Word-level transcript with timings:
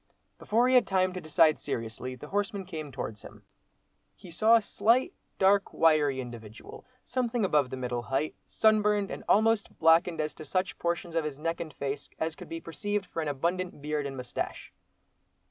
Before 0.39 0.67
he 0.67 0.73
had 0.73 0.87
time 0.87 1.13
to 1.13 1.21
decide 1.21 1.59
seriously, 1.59 2.15
the 2.15 2.29
horseman 2.29 2.65
came 2.65 2.91
towards 2.91 3.21
him. 3.21 3.43
He 4.15 4.31
saw 4.31 4.55
a 4.55 4.61
slight, 4.63 5.13
dark, 5.37 5.73
wiry 5.75 6.19
individual, 6.19 6.87
something 7.03 7.45
above 7.45 7.69
the 7.69 7.77
middle 7.77 8.01
height, 8.01 8.33
sunburned, 8.47 9.11
and 9.11 9.23
almost 9.29 9.77
blackened 9.77 10.19
as 10.19 10.33
to 10.33 10.43
such 10.43 10.79
portions 10.79 11.13
of 11.13 11.23
his 11.23 11.37
neck 11.37 11.59
and 11.59 11.71
face 11.71 12.09
as 12.17 12.35
could 12.35 12.49
be 12.49 12.59
perceived 12.59 13.05
for 13.05 13.21
an 13.21 13.27
abundant 13.27 13.79
beard 13.79 14.07
and 14.07 14.17
moustache. 14.17 14.73